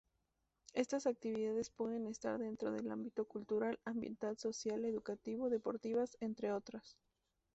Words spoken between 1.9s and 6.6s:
estar dentro del ámbito cultural, ambiental, social, educativo, deportivas, entre